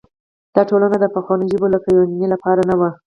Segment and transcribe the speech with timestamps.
[0.55, 2.89] دا ټولنه د پخوانیو ژبو لکه یوناني لپاره نه وه.